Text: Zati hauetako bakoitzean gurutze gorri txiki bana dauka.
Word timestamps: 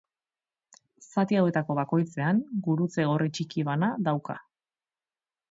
Zati 1.07 1.37
hauetako 1.41 1.75
bakoitzean 1.81 2.41
gurutze 2.69 3.07
gorri 3.11 3.31
txiki 3.37 3.67
bana 3.71 3.93
dauka. 4.11 4.39